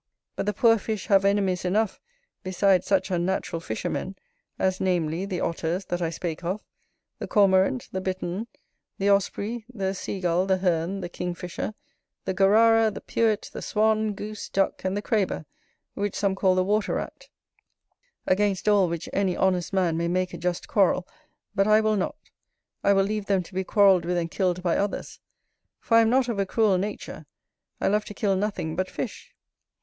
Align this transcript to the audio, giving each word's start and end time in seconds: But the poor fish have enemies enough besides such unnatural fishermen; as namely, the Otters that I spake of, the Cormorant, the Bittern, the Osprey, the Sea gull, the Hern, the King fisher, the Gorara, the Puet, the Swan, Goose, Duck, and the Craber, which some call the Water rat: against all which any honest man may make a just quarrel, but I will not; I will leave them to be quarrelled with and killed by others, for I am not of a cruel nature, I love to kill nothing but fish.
But 0.35 0.47
the 0.47 0.53
poor 0.55 0.79
fish 0.79 1.05
have 1.09 1.23
enemies 1.25 1.63
enough 1.63 2.01
besides 2.41 2.87
such 2.87 3.11
unnatural 3.11 3.59
fishermen; 3.59 4.15
as 4.57 4.81
namely, 4.81 5.27
the 5.27 5.41
Otters 5.41 5.85
that 5.89 6.01
I 6.01 6.09
spake 6.09 6.43
of, 6.43 6.59
the 7.19 7.27
Cormorant, 7.27 7.87
the 7.91 8.01
Bittern, 8.01 8.47
the 8.97 9.11
Osprey, 9.11 9.63
the 9.71 9.93
Sea 9.93 10.19
gull, 10.19 10.47
the 10.47 10.57
Hern, 10.57 11.01
the 11.01 11.07
King 11.07 11.35
fisher, 11.35 11.75
the 12.25 12.33
Gorara, 12.33 12.89
the 12.91 12.99
Puet, 13.01 13.51
the 13.53 13.61
Swan, 13.61 14.13
Goose, 14.15 14.49
Duck, 14.49 14.83
and 14.83 14.97
the 14.97 15.03
Craber, 15.03 15.45
which 15.93 16.15
some 16.15 16.33
call 16.33 16.55
the 16.55 16.63
Water 16.63 16.95
rat: 16.95 17.29
against 18.25 18.67
all 18.67 18.89
which 18.89 19.07
any 19.13 19.37
honest 19.37 19.71
man 19.71 19.97
may 19.97 20.07
make 20.07 20.33
a 20.33 20.37
just 20.39 20.67
quarrel, 20.67 21.07
but 21.53 21.67
I 21.67 21.79
will 21.79 21.95
not; 21.95 22.17
I 22.83 22.91
will 22.93 23.03
leave 23.05 23.27
them 23.27 23.43
to 23.43 23.53
be 23.53 23.63
quarrelled 23.63 24.05
with 24.05 24.17
and 24.17 24.31
killed 24.31 24.63
by 24.63 24.77
others, 24.77 25.19
for 25.79 25.97
I 25.97 26.01
am 26.01 26.09
not 26.09 26.27
of 26.27 26.39
a 26.39 26.45
cruel 26.47 26.79
nature, 26.79 27.27
I 27.79 27.87
love 27.87 28.05
to 28.05 28.15
kill 28.15 28.35
nothing 28.35 28.75
but 28.75 28.89
fish. 28.89 29.35